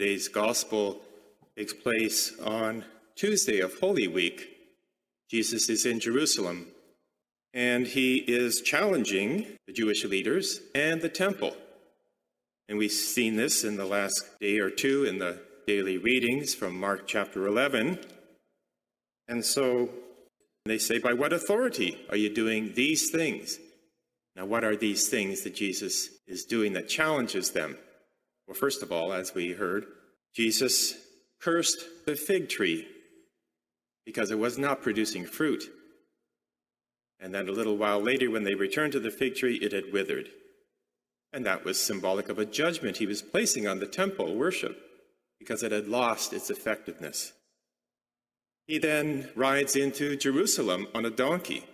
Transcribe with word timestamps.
Today's 0.00 0.28
gospel 0.28 1.02
takes 1.58 1.74
place 1.74 2.32
on 2.40 2.86
Tuesday 3.16 3.60
of 3.60 3.78
Holy 3.80 4.08
Week. 4.08 4.48
Jesus 5.28 5.68
is 5.68 5.84
in 5.84 6.00
Jerusalem 6.00 6.68
and 7.52 7.86
he 7.86 8.16
is 8.16 8.62
challenging 8.62 9.58
the 9.66 9.74
Jewish 9.74 10.02
leaders 10.06 10.60
and 10.74 11.02
the 11.02 11.10
temple. 11.10 11.54
And 12.66 12.78
we've 12.78 12.90
seen 12.90 13.36
this 13.36 13.62
in 13.62 13.76
the 13.76 13.84
last 13.84 14.24
day 14.40 14.58
or 14.58 14.70
two 14.70 15.04
in 15.04 15.18
the 15.18 15.42
daily 15.66 15.98
readings 15.98 16.54
from 16.54 16.80
Mark 16.80 17.06
chapter 17.06 17.46
11. 17.46 17.98
And 19.28 19.44
so 19.44 19.90
they 20.64 20.78
say, 20.78 20.96
By 20.96 21.12
what 21.12 21.34
authority 21.34 21.98
are 22.08 22.16
you 22.16 22.34
doing 22.34 22.72
these 22.74 23.10
things? 23.10 23.58
Now, 24.34 24.46
what 24.46 24.64
are 24.64 24.76
these 24.76 25.10
things 25.10 25.42
that 25.42 25.54
Jesus 25.54 26.08
is 26.26 26.46
doing 26.46 26.72
that 26.72 26.88
challenges 26.88 27.50
them? 27.50 27.76
Well, 28.50 28.58
first 28.58 28.82
of 28.82 28.90
all, 28.90 29.12
as 29.12 29.32
we 29.32 29.52
heard, 29.52 29.86
Jesus 30.34 30.96
cursed 31.40 31.84
the 32.04 32.16
fig 32.16 32.48
tree 32.48 32.84
because 34.04 34.32
it 34.32 34.40
was 34.40 34.58
not 34.58 34.82
producing 34.82 35.24
fruit. 35.24 35.70
And 37.20 37.32
then 37.32 37.48
a 37.48 37.52
little 37.52 37.76
while 37.76 38.02
later, 38.02 38.28
when 38.28 38.42
they 38.42 38.56
returned 38.56 38.94
to 38.94 38.98
the 38.98 39.12
fig 39.12 39.36
tree, 39.36 39.54
it 39.58 39.70
had 39.70 39.92
withered. 39.92 40.30
And 41.32 41.46
that 41.46 41.64
was 41.64 41.80
symbolic 41.80 42.28
of 42.28 42.40
a 42.40 42.44
judgment 42.44 42.96
he 42.96 43.06
was 43.06 43.22
placing 43.22 43.68
on 43.68 43.78
the 43.78 43.86
temple 43.86 44.34
worship 44.34 44.76
because 45.38 45.62
it 45.62 45.70
had 45.70 45.86
lost 45.86 46.32
its 46.32 46.50
effectiveness. 46.50 47.32
He 48.66 48.78
then 48.78 49.28
rides 49.36 49.76
into 49.76 50.16
Jerusalem 50.16 50.88
on 50.92 51.04
a 51.04 51.10
donkey. 51.10 51.66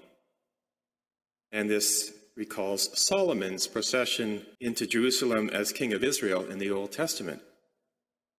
And 1.50 1.70
this 1.70 2.12
recalls 2.36 2.90
Solomon's 3.06 3.66
procession 3.66 4.44
into 4.60 4.86
Jerusalem 4.86 5.48
as 5.52 5.72
king 5.72 5.92
of 5.92 6.04
Israel 6.04 6.44
in 6.46 6.58
the 6.58 6.70
Old 6.70 6.92
Testament. 6.92 7.40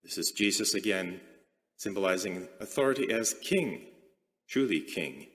This 0.04 0.18
is 0.18 0.32
Jesus 0.32 0.76
again, 0.76 1.20
symbolizing 1.78 2.48
authority 2.60 3.12
as 3.12 3.34
king, 3.42 3.88
truly 4.48 4.80
king. 4.80 5.28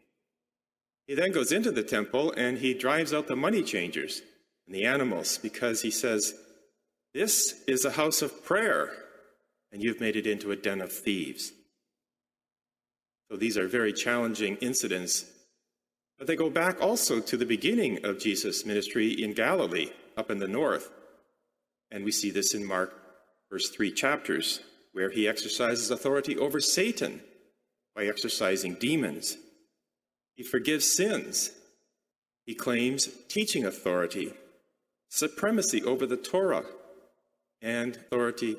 He 1.07 1.15
then 1.15 1.33
goes 1.33 1.53
into 1.53 1.73
the 1.73 1.83
temple 1.83 2.33
and 2.37 2.59
he 2.59 2.73
drives 2.73 3.13
out 3.13 3.27
the 3.27 3.37
money 3.37 3.63
changers 3.63 4.23
and 4.67 4.75
the 4.75 4.85
animals 4.85 5.39
because 5.39 5.83
he 5.83 5.91
says, 5.91 6.35
This 7.13 7.63
is 7.67 7.85
a 7.85 7.91
house 7.91 8.23
of 8.23 8.45
prayer, 8.45 8.91
and 9.73 9.83
you've 9.83 10.01
made 10.01 10.17
it 10.17 10.27
into 10.27 10.53
a 10.53 10.57
den 10.57 10.81
of 10.81 10.93
thieves. 10.93 11.53
So 13.31 13.37
these 13.37 13.59
are 13.59 13.67
very 13.67 13.93
challenging 13.93 14.57
incidents. 14.57 15.25
But 16.23 16.29
they 16.29 16.37
go 16.37 16.51
back 16.51 16.81
also 16.81 17.19
to 17.19 17.37
the 17.37 17.45
beginning 17.45 18.05
of 18.05 18.21
Jesus' 18.21 18.65
ministry 18.65 19.11
in 19.11 19.33
Galilee, 19.33 19.91
up 20.17 20.31
in 20.31 20.39
the 20.39 20.47
north. 20.47 20.89
And 21.91 22.05
we 22.05 22.13
see 22.13 22.31
this 22.31 22.55
in 22.55 22.65
Mark, 22.65 22.95
first 23.51 23.75
three 23.75 23.91
chapters, 23.91 24.61
where 24.93 25.11
he 25.11 25.27
exercises 25.27 25.91
authority 25.91 26.39
over 26.39 26.61
Satan 26.61 27.23
by 27.97 28.05
exorcising 28.07 28.75
demons. 28.75 29.37
He 30.37 30.45
forgives 30.45 30.97
sins. 30.97 31.51
He 32.47 32.55
claims 32.55 33.09
teaching 33.29 33.65
authority, 33.65 34.33
supremacy 35.09 35.83
over 35.83 36.07
the 36.07 36.17
Torah, 36.17 36.67
and 37.61 37.97
authority 37.97 38.59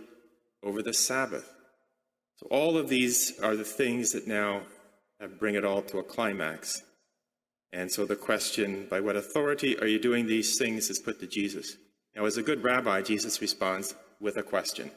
over 0.62 0.82
the 0.82 0.94
Sabbath. 0.94 1.50
So, 2.36 2.48
all 2.52 2.78
of 2.78 2.90
these 2.90 3.40
are 3.40 3.56
the 3.56 3.64
things 3.64 4.12
that 4.12 4.28
now 4.28 4.64
bring 5.40 5.56
it 5.56 5.64
all 5.64 5.82
to 5.84 6.00
a 6.00 6.04
climax. 6.04 6.84
And 7.74 7.92
so, 7.92 8.06
the 8.06 8.16
question, 8.16 8.88
by 8.90 9.02
what 9.02 9.18
authority 9.18 9.78
are 9.80 9.88
you 9.88 10.00
doing 10.00 10.28
these 10.28 10.58
things, 10.58 10.90
is 10.90 11.00
put 11.00 11.20
to 11.20 11.28
Jesus. 11.28 11.76
Now, 12.16 12.26
as 12.26 12.38
a 12.38 12.44
good 12.44 12.64
rabbi, 12.64 13.02
Jesus 13.02 13.42
responds 13.42 13.96
with 14.22 14.38
a 14.38 14.44
question. 14.44 14.92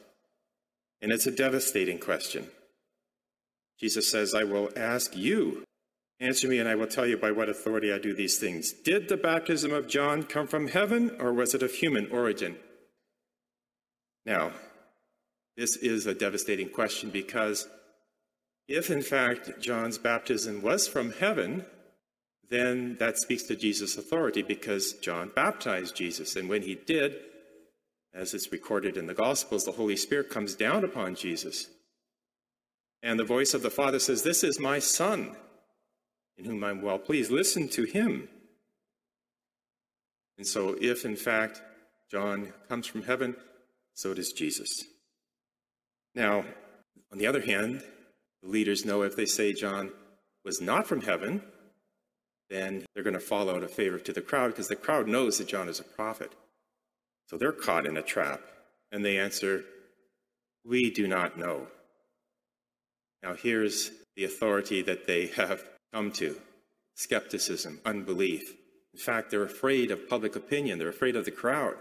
And 1.01 1.11
it's 1.11 1.27
a 1.27 1.31
devastating 1.31 1.99
question. 1.99 2.47
Jesus 3.79 4.09
says, 4.09 4.33
I 4.33 4.45
will 4.45 4.69
ask 4.77 5.17
you 5.17 5.65
Answer 6.19 6.47
me, 6.47 6.57
and 6.57 6.67
I 6.67 6.75
will 6.75 6.87
tell 6.87 7.05
you 7.05 7.15
by 7.15 7.31
what 7.31 7.49
authority 7.49 7.93
I 7.93 7.99
do 7.99 8.13
these 8.13 8.39
things. 8.39 8.71
Did 8.71 9.07
the 9.07 9.17
baptism 9.17 9.71
of 9.71 9.87
John 9.87 10.23
come 10.23 10.47
from 10.47 10.67
heaven, 10.67 11.15
or 11.19 11.31
was 11.31 11.53
it 11.53 11.61
of 11.61 11.71
human 11.71 12.09
origin? 12.09 12.57
Now, 14.25 14.51
this 15.55 15.75
is 15.75 16.07
a 16.07 16.15
devastating 16.15 16.69
question 16.69 17.11
because 17.11 17.67
if, 18.67 18.89
in 18.89 19.03
fact, 19.03 19.61
John's 19.61 19.99
baptism 19.99 20.63
was 20.63 20.87
from 20.87 21.11
heaven, 21.11 21.65
then 22.49 22.95
that 22.99 23.17
speaks 23.17 23.43
to 23.43 23.55
Jesus' 23.55 23.97
authority 23.97 24.41
because 24.41 24.93
John 24.93 25.31
baptized 25.35 25.95
Jesus. 25.95 26.35
And 26.35 26.47
when 26.47 26.61
he 26.61 26.75
did, 26.75 27.15
as 28.13 28.33
it's 28.33 28.51
recorded 28.51 28.97
in 28.97 29.07
the 29.07 29.13
Gospels, 29.13 29.65
the 29.65 29.73
Holy 29.73 29.97
Spirit 29.97 30.29
comes 30.29 30.55
down 30.55 30.83
upon 30.83 31.15
Jesus. 31.15 31.67
And 33.03 33.19
the 33.19 33.25
voice 33.25 33.53
of 33.53 33.61
the 33.61 33.69
Father 33.69 33.99
says, 33.99 34.23
This 34.23 34.43
is 34.43 34.59
my 34.59 34.79
Son 34.79 35.35
in 36.37 36.45
whom 36.45 36.63
I'm 36.63 36.81
well 36.81 36.99
pleased. 36.99 37.31
Listen 37.31 37.67
to 37.69 37.83
him. 37.83 38.29
And 40.37 40.45
so, 40.45 40.75
if 40.79 41.03
in 41.03 41.15
fact 41.15 41.61
John 42.09 42.53
comes 42.69 42.87
from 42.87 43.03
heaven, 43.03 43.35
so 43.93 44.13
does 44.13 44.31
Jesus. 44.31 44.83
Now, 46.13 46.45
on 47.11 47.17
the 47.17 47.27
other 47.27 47.41
hand, 47.41 47.83
the 48.41 48.49
leaders 48.49 48.85
know 48.85 49.01
if 49.01 49.15
they 49.15 49.25
say 49.25 49.53
John 49.53 49.91
was 50.45 50.61
not 50.61 50.87
from 50.87 51.01
heaven, 51.01 51.41
then 52.49 52.85
they're 52.93 53.03
going 53.03 53.13
to 53.13 53.19
fall 53.19 53.49
out 53.49 53.63
of 53.63 53.71
favor 53.71 53.99
to 53.99 54.13
the 54.13 54.21
crowd 54.21 54.49
because 54.49 54.67
the 54.67 54.75
crowd 54.75 55.07
knows 55.07 55.37
that 55.37 55.47
John 55.47 55.67
is 55.67 55.79
a 55.79 55.83
prophet. 55.83 56.31
So 57.27 57.37
they're 57.37 57.51
caught 57.51 57.85
in 57.85 57.97
a 57.97 58.01
trap. 58.01 58.41
And 58.91 59.03
they 59.03 59.17
answer, 59.17 59.63
We 60.63 60.89
do 60.89 61.07
not 61.07 61.37
know. 61.37 61.67
Now, 63.21 63.33
here's 63.33 63.91
the 64.15 64.23
authority 64.23 64.81
that 64.83 65.07
they 65.07 65.27
have 65.27 65.63
come 65.93 66.11
to 66.13 66.39
skepticism, 66.95 67.79
unbelief. 67.85 68.53
In 68.93 68.99
fact, 68.99 69.29
they're 69.29 69.43
afraid 69.43 69.91
of 69.91 70.09
public 70.09 70.35
opinion, 70.35 70.79
they're 70.79 70.89
afraid 70.89 71.15
of 71.15 71.25
the 71.25 71.31
crowd. 71.31 71.75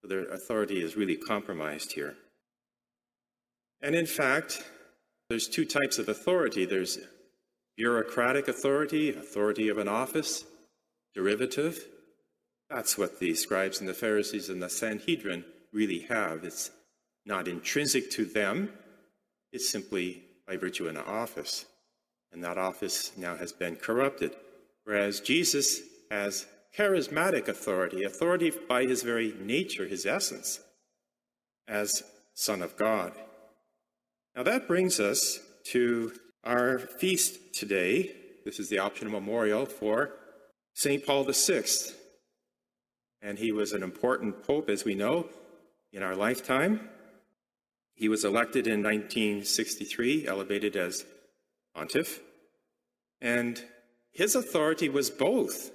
So 0.00 0.08
their 0.08 0.24
authority 0.30 0.82
is 0.82 0.96
really 0.96 1.16
compromised 1.16 1.92
here. 1.92 2.14
And 3.82 3.94
in 3.94 4.06
fact, 4.06 4.64
there's 5.28 5.48
two 5.48 5.64
types 5.64 5.98
of 5.98 6.08
authority 6.08 6.64
there's 6.64 6.98
bureaucratic 7.76 8.48
authority, 8.48 9.10
authority 9.10 9.68
of 9.68 9.78
an 9.78 9.88
office, 9.88 10.44
derivative. 11.14 11.86
That's 12.68 12.96
what 12.96 13.18
the 13.18 13.34
scribes 13.34 13.80
and 13.80 13.88
the 13.88 13.94
Pharisees 13.94 14.48
and 14.48 14.62
the 14.62 14.70
Sanhedrin 14.70 15.44
really 15.72 16.00
have. 16.00 16.44
It's 16.44 16.70
not 17.26 17.48
intrinsic 17.48 18.10
to 18.12 18.24
them, 18.24 18.72
it's 19.52 19.68
simply 19.68 20.22
by 20.46 20.56
virtue 20.56 20.88
of 20.88 20.96
an 20.96 21.02
office 21.02 21.66
and 22.32 22.44
that 22.44 22.58
office 22.58 23.12
now 23.16 23.36
has 23.36 23.52
been 23.52 23.76
corrupted. 23.76 24.34
Whereas 24.84 25.20
Jesus 25.20 25.80
has 26.10 26.46
charismatic 26.76 27.48
authority, 27.48 28.04
authority 28.04 28.52
by 28.68 28.84
his 28.84 29.02
very 29.02 29.34
nature, 29.40 29.86
his 29.86 30.06
essence, 30.06 30.60
as 31.66 32.02
Son 32.34 32.62
of 32.62 32.76
God. 32.76 33.12
Now 34.36 34.44
that 34.44 34.68
brings 34.68 35.00
us 35.00 35.40
to 35.66 36.12
our 36.44 36.78
feast 36.78 37.54
today. 37.54 38.12
This 38.44 38.58
is 38.58 38.68
the 38.68 38.78
optional 38.78 39.12
memorial 39.12 39.66
for 39.66 40.10
St. 40.74 41.04
Paul 41.04 41.24
VI. 41.24 41.64
And 43.22 43.38
he 43.38 43.52
was 43.52 43.72
an 43.72 43.82
important 43.82 44.42
pope, 44.42 44.70
as 44.70 44.84
we 44.84 44.94
know, 44.94 45.28
in 45.92 46.02
our 46.02 46.16
lifetime. 46.16 46.88
He 47.94 48.08
was 48.08 48.24
elected 48.24 48.66
in 48.66 48.82
1963, 48.82 50.26
elevated 50.26 50.74
as 50.76 51.04
pontiff. 51.74 52.20
And 53.20 53.62
his 54.12 54.34
authority 54.34 54.88
was 54.88 55.10
both 55.10 55.70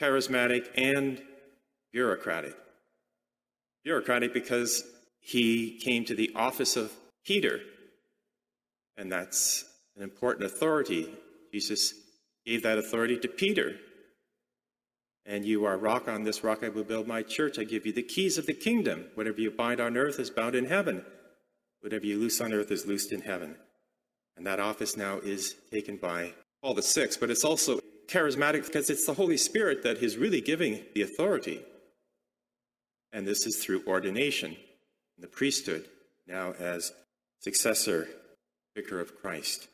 charismatic 0.00 0.66
and 0.76 1.22
bureaucratic. 1.92 2.56
Bureaucratic 3.84 4.34
because 4.34 4.82
he 5.20 5.78
came 5.84 6.04
to 6.04 6.14
the 6.14 6.32
office 6.34 6.76
of 6.76 6.92
Peter, 7.24 7.60
and 8.98 9.10
that's 9.10 9.64
an 9.96 10.02
important 10.02 10.44
authority. 10.44 11.08
Jesus 11.52 11.94
gave 12.44 12.64
that 12.64 12.78
authority 12.78 13.16
to 13.20 13.28
Peter. 13.28 13.76
And 15.24 15.44
you 15.44 15.64
are 15.64 15.78
rock 15.78 16.08
on 16.08 16.24
this 16.24 16.42
rock 16.42 16.64
I 16.64 16.68
will 16.68 16.84
build 16.84 17.06
my 17.06 17.22
church. 17.22 17.58
I 17.58 17.64
give 17.64 17.86
you 17.86 17.92
the 17.92 18.02
keys 18.02 18.36
of 18.36 18.46
the 18.46 18.54
kingdom. 18.54 19.06
Whatever 19.14 19.40
you 19.40 19.50
bind 19.50 19.80
on 19.80 19.96
earth 19.96 20.18
is 20.18 20.30
bound 20.30 20.54
in 20.54 20.66
heaven. 20.66 21.04
Whatever 21.80 22.06
you 22.06 22.18
loose 22.18 22.40
on 22.40 22.52
earth 22.52 22.72
is 22.72 22.86
loosed 22.86 23.12
in 23.12 23.20
heaven. 23.20 23.54
And 24.36 24.46
that 24.46 24.60
office 24.60 24.96
now 24.96 25.18
is 25.18 25.54
taken 25.70 25.96
by 25.96 26.32
Paul 26.62 26.74
VI, 26.74 27.08
but 27.20 27.30
it's 27.30 27.44
also 27.44 27.80
charismatic 28.08 28.66
because 28.66 28.90
it's 28.90 29.06
the 29.06 29.14
Holy 29.14 29.36
Spirit 29.36 29.82
that 29.84 29.98
is 29.98 30.16
really 30.16 30.40
giving 30.40 30.82
the 30.94 31.02
authority. 31.02 31.60
And 33.12 33.26
this 33.26 33.46
is 33.46 33.62
through 33.62 33.84
ordination 33.86 34.52
in 34.52 35.20
the 35.20 35.28
priesthood, 35.28 35.86
now 36.26 36.52
as 36.58 36.92
successor 37.40 38.08
vicar 38.78 39.00
of 39.00 39.20
Christ. 39.20 39.66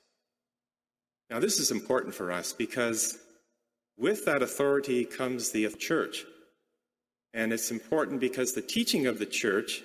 Now, 1.30 1.38
this 1.38 1.58
is 1.58 1.70
important 1.70 2.14
for 2.14 2.32
us 2.32 2.52
because 2.54 3.18
with 3.98 4.24
that 4.24 4.42
authority 4.42 5.04
comes 5.04 5.50
the 5.50 5.68
church. 5.78 6.24
And 7.34 7.52
it's 7.52 7.70
important 7.70 8.20
because 8.20 8.52
the 8.52 8.62
teaching 8.62 9.06
of 9.06 9.18
the 9.18 9.26
church 9.26 9.82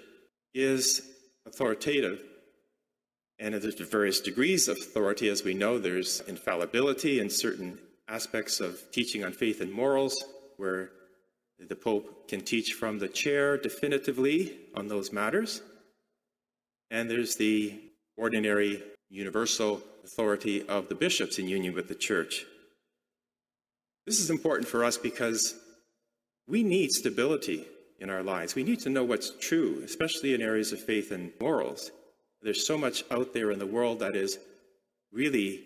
is 0.54 1.02
authoritative. 1.46 2.22
And 3.40 3.54
there's 3.56 3.76
various 3.76 4.22
degrees 4.22 4.68
of 4.68 4.78
authority. 4.78 5.28
As 5.30 5.44
we 5.44 5.54
know, 5.54 5.80
there's 5.80 6.22
infallibility 6.22 7.20
in 7.20 7.30
certain 7.30 7.78
aspects 8.08 8.60
of 8.60 8.80
teaching 8.92 9.24
on 9.24 9.34
faith 9.34 9.62
and 9.62 9.72
morals, 9.72 10.16
where 10.58 10.92
the 11.60 11.76
Pope 11.76 12.28
can 12.30 12.42
teach 12.42 12.74
from 12.74 13.00
the 13.00 13.08
chair 13.08 13.58
definitively 13.58 14.58
on 14.76 14.88
those 14.88 15.12
matters. 15.12 15.62
And 16.92 17.10
there's 17.10 17.36
the 17.36 17.80
ordinary 18.18 18.84
universal 19.10 19.82
authority 20.04 20.68
of 20.68 20.90
the 20.90 20.96
bishops 20.96 21.40
in 21.40 21.48
union 21.48 21.74
with 21.74 21.88
the 21.88 21.96
church. 21.96 22.46
This 24.06 24.20
is 24.20 24.30
important 24.30 24.68
for 24.68 24.84
us 24.84 24.98
because 24.98 25.56
we 26.48 26.64
need 26.64 26.92
stability 26.92 27.66
in 28.00 28.10
our 28.10 28.24
lives. 28.24 28.56
We 28.56 28.64
need 28.64 28.80
to 28.82 28.90
know 28.90 29.04
what's 29.04 29.32
true, 29.40 29.82
especially 29.84 30.34
in 30.34 30.42
areas 30.42 30.72
of 30.72 30.82
faith 30.82 31.12
and 31.12 31.32
morals. 31.40 31.92
There's 32.42 32.66
so 32.66 32.78
much 32.78 33.04
out 33.12 33.34
there 33.34 33.52
in 33.52 33.60
the 33.60 33.68
world 33.68 34.00
that 34.00 34.16
is 34.16 34.40
really 35.12 35.64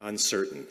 uncertain. 0.00 0.66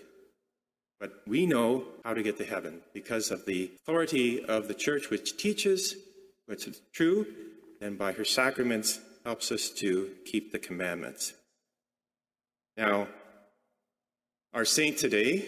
But 1.00 1.14
we 1.26 1.46
know 1.46 1.86
how 2.04 2.14
to 2.14 2.22
get 2.22 2.38
to 2.38 2.46
heaven 2.46 2.82
because 2.94 3.32
of 3.32 3.46
the 3.46 3.72
authority 3.82 4.46
of 4.46 4.68
the 4.68 4.74
church, 4.74 5.10
which 5.10 5.38
teaches 5.38 5.96
what's 6.46 6.68
true, 6.94 7.26
and 7.82 7.98
by 7.98 8.12
her 8.12 8.26
sacraments 8.26 9.00
helps 9.24 9.52
us 9.52 9.70
to 9.70 10.12
keep 10.26 10.52
the 10.52 10.60
commandments. 10.60 11.34
Now, 12.78 13.08
our 14.54 14.66
saint 14.66 14.98
today, 14.98 15.46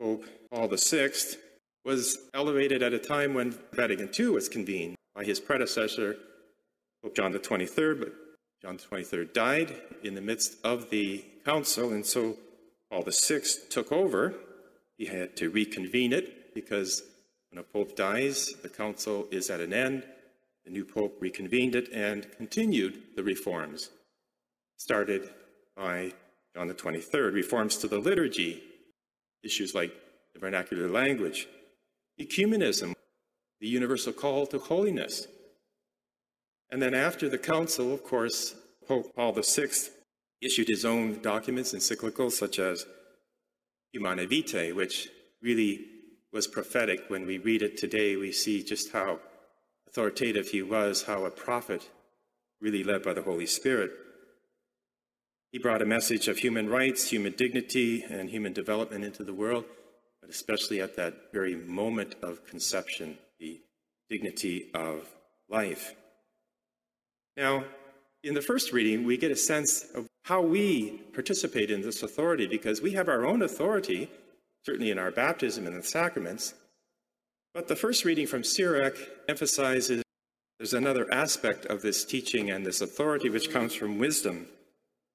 Pope 0.00 0.24
Paul 0.50 0.68
VI, 0.68 1.10
was 1.84 2.18
elevated 2.34 2.82
at 2.82 2.92
a 2.92 2.98
time 2.98 3.34
when 3.34 3.54
Vatican 3.72 4.10
II 4.18 4.28
was 4.28 4.48
convened 4.48 4.96
by 5.14 5.24
his 5.24 5.40
predecessor, 5.40 6.16
Pope 7.02 7.16
John 7.16 7.32
XXIII, 7.32 7.94
but 7.94 8.12
John 8.60 8.78
XXIII 8.78 9.26
died 9.32 9.74
in 10.02 10.14
the 10.14 10.20
midst 10.20 10.56
of 10.64 10.90
the 10.90 11.24
council, 11.44 11.92
and 11.92 12.04
so 12.04 12.36
Paul 12.90 13.04
VI 13.06 13.40
took 13.70 13.90
over. 13.90 14.34
He 14.98 15.06
had 15.06 15.36
to 15.36 15.48
reconvene 15.48 16.12
it 16.12 16.54
because 16.54 17.02
when 17.50 17.58
a 17.58 17.62
pope 17.62 17.96
dies, 17.96 18.52
the 18.62 18.68
council 18.68 19.26
is 19.30 19.48
at 19.48 19.60
an 19.60 19.72
end. 19.72 20.04
The 20.64 20.70
new 20.70 20.84
pope 20.84 21.16
reconvened 21.20 21.74
it 21.74 21.88
and 21.92 22.30
continued 22.32 23.16
the 23.16 23.22
reforms 23.22 23.90
started 24.76 25.30
by 25.76 26.12
John 26.58 26.66
the 26.66 26.74
23rd. 26.74 27.34
Reforms 27.34 27.76
to 27.76 27.86
the 27.86 28.00
liturgy, 28.00 28.60
issues 29.44 29.76
like 29.76 29.92
the 30.34 30.40
vernacular 30.40 30.88
language, 30.88 31.46
ecumenism, 32.20 32.94
the 33.60 33.68
universal 33.68 34.12
call 34.12 34.44
to 34.48 34.58
holiness. 34.58 35.28
And 36.68 36.82
then 36.82 36.94
after 36.94 37.28
the 37.28 37.38
council, 37.38 37.94
of 37.94 38.02
course, 38.02 38.56
Pope 38.88 39.14
Paul 39.14 39.34
VI 39.34 39.68
issued 40.42 40.66
his 40.66 40.84
own 40.84 41.22
documents, 41.22 41.74
encyclicals 41.74 42.32
such 42.32 42.58
as 42.58 42.86
Humanae 43.92 44.26
Vitae, 44.26 44.72
which 44.72 45.08
really 45.40 45.84
was 46.32 46.48
prophetic. 46.48 47.04
When 47.06 47.24
we 47.24 47.38
read 47.38 47.62
it 47.62 47.76
today, 47.76 48.16
we 48.16 48.32
see 48.32 48.64
just 48.64 48.90
how 48.90 49.20
authoritative 49.86 50.48
he 50.48 50.62
was, 50.62 51.04
how 51.04 51.24
a 51.24 51.30
prophet 51.30 51.88
really 52.60 52.82
led 52.82 53.04
by 53.04 53.12
the 53.12 53.22
Holy 53.22 53.46
Spirit. 53.46 53.92
He 55.52 55.58
brought 55.58 55.82
a 55.82 55.86
message 55.86 56.28
of 56.28 56.38
human 56.38 56.68
rights, 56.68 57.10
human 57.10 57.32
dignity, 57.32 58.04
and 58.08 58.28
human 58.28 58.52
development 58.52 59.04
into 59.04 59.24
the 59.24 59.34
world 59.34 59.64
but 60.28 60.34
especially 60.34 60.80
at 60.80 60.96
that 60.96 61.32
very 61.32 61.56
moment 61.56 62.14
of 62.22 62.44
conception, 62.46 63.16
the 63.40 63.60
dignity 64.10 64.70
of 64.74 65.08
life. 65.48 65.94
Now, 67.36 67.64
in 68.22 68.34
the 68.34 68.42
first 68.42 68.72
reading, 68.72 69.04
we 69.04 69.16
get 69.16 69.30
a 69.30 69.36
sense 69.36 69.86
of 69.94 70.06
how 70.24 70.42
we 70.42 71.00
participate 71.14 71.70
in 71.70 71.80
this 71.80 72.02
authority 72.02 72.46
because 72.46 72.82
we 72.82 72.92
have 72.92 73.08
our 73.08 73.24
own 73.24 73.42
authority, 73.42 74.10
certainly 74.64 74.90
in 74.90 74.98
our 74.98 75.10
baptism 75.10 75.66
and 75.66 75.76
the 75.76 75.82
sacraments. 75.82 76.52
But 77.54 77.68
the 77.68 77.76
first 77.76 78.04
reading 78.04 78.26
from 78.26 78.44
Sirach 78.44 78.96
emphasizes 79.28 80.02
there's 80.58 80.74
another 80.74 81.06
aspect 81.12 81.64
of 81.66 81.80
this 81.80 82.04
teaching 82.04 82.50
and 82.50 82.66
this 82.66 82.80
authority 82.80 83.30
which 83.30 83.50
comes 83.50 83.72
from 83.72 83.98
wisdom. 83.98 84.48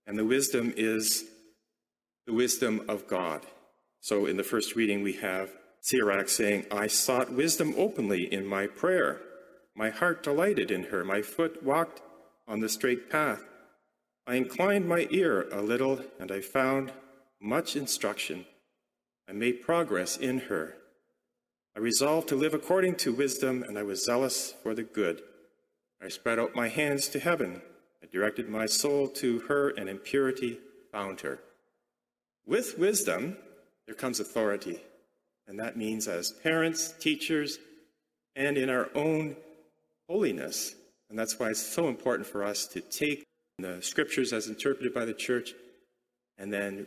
And 0.06 0.18
the 0.18 0.26
wisdom 0.26 0.74
is 0.76 1.24
the 2.26 2.34
wisdom 2.34 2.84
of 2.88 3.08
God. 3.08 3.46
So 4.02 4.26
in 4.26 4.38
the 4.38 4.44
first 4.44 4.76
reading, 4.76 5.02
we 5.02 5.14
have 5.14 5.52
Sirach 5.82 6.30
saying, 6.30 6.66
I 6.72 6.88
sought 6.88 7.32
wisdom 7.32 7.74
openly 7.78 8.32
in 8.32 8.46
my 8.46 8.68
prayer. 8.68 9.22
My 9.76 9.90
heart 9.90 10.24
delighted 10.24 10.72
in 10.72 10.84
her. 10.86 11.04
My 11.04 11.22
foot 11.22 11.64
walked 11.64 12.02
on 12.48 12.60
the 12.60 12.70
straight 12.70 13.10
path. 13.10 13.44
I 14.26 14.36
inclined 14.36 14.88
my 14.88 15.08
ear 15.12 15.50
a 15.52 15.62
little, 15.62 16.02
and 16.20 16.32
I 16.32 16.42
found 16.42 16.92
much 17.42 17.76
instruction. 17.76 18.46
I 19.28 19.34
made 19.34 19.64
progress 19.64 20.16
in 20.18 20.40
her. 20.42 20.76
I 21.76 21.80
resolved 21.80 22.30
to 22.30 22.36
live 22.36 22.54
according 22.54 22.96
to 22.98 23.14
wisdom, 23.14 23.64
and 23.64 23.78
I 23.78 23.84
was 23.84 24.06
zealous 24.06 24.54
for 24.64 24.74
the 24.74 24.84
good. 24.84 25.22
I 26.02 26.10
spread 26.10 26.40
out 26.40 26.56
my 26.56 26.70
hands 26.70 27.08
to 27.10 27.20
heaven. 27.20 27.62
Directed 28.14 28.48
my 28.48 28.68
soul 28.68 29.08
to 29.08 29.40
her, 29.40 29.70
and 29.70 29.90
in 29.90 29.98
purity 29.98 30.60
found 30.92 31.22
her. 31.22 31.40
With 32.46 32.78
wisdom, 32.78 33.38
there 33.88 33.96
comes 33.96 34.20
authority. 34.20 34.80
And 35.48 35.60
that 35.60 35.76
means 35.76 36.08
as 36.08 36.32
parents, 36.32 36.94
teachers, 37.00 37.58
and 38.36 38.56
in 38.56 38.70
our 38.70 38.90
own 38.94 39.36
holiness. 40.08 40.76
And 41.10 41.18
that's 41.18 41.40
why 41.40 41.50
it's 41.50 41.62
so 41.62 41.88
important 41.88 42.28
for 42.28 42.44
us 42.44 42.68
to 42.68 42.82
take 42.82 43.24
the 43.58 43.82
scriptures 43.82 44.32
as 44.32 44.48
interpreted 44.48 44.94
by 44.94 45.06
the 45.06 45.14
church 45.14 45.54
and 46.38 46.54
then 46.54 46.86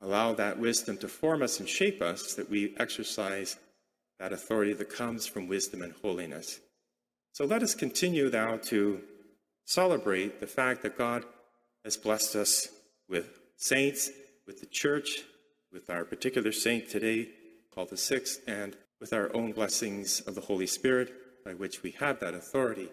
allow 0.00 0.34
that 0.34 0.58
wisdom 0.58 0.96
to 0.98 1.08
form 1.08 1.42
us 1.42 1.60
and 1.60 1.68
shape 1.68 2.00
us 2.00 2.34
that 2.34 2.50
we 2.50 2.74
exercise 2.78 3.56
that 4.20 4.32
authority 4.32 4.72
that 4.72 4.90
comes 4.90 5.26
from 5.26 5.48
wisdom 5.48 5.82
and 5.82 5.94
holiness. 6.02 6.60
So 7.32 7.44
let 7.44 7.62
us 7.62 7.74
continue 7.74 8.30
now 8.30 8.58
to 8.64 9.00
celebrate 9.64 10.40
the 10.40 10.46
fact 10.46 10.82
that 10.82 10.98
God 10.98 11.24
has 11.84 11.96
blessed 11.96 12.36
us 12.36 12.68
with 13.08 13.40
saints, 13.56 14.10
with 14.46 14.60
the 14.60 14.66
church, 14.66 15.22
with 15.72 15.90
our 15.90 16.04
particular 16.04 16.52
saint 16.52 16.88
today, 16.88 17.28
Paul 17.74 17.86
the 17.86 17.96
sixth, 17.96 18.40
and 18.46 18.76
with 19.00 19.12
our 19.12 19.34
own 19.34 19.52
blessings 19.52 20.20
of 20.20 20.34
the 20.34 20.40
Holy 20.40 20.66
Spirit, 20.66 21.12
by 21.44 21.52
which 21.52 21.82
we 21.82 21.90
have 21.92 22.20
that 22.20 22.34
authority, 22.34 22.88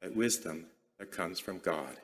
that 0.00 0.16
wisdom 0.16 0.66
that 0.98 1.10
comes 1.10 1.40
from 1.40 1.58
God. 1.58 1.96